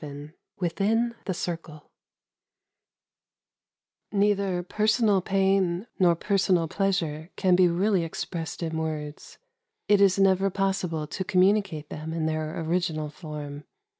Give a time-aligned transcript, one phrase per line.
[0.03, 1.91] XI ■WITHIN THE CIRCLE
[4.11, 9.37] Neither personal pain nor personal pleas ure can be really expressed in words.
[9.87, 13.65] It is never possible to communicate tbem in their original form.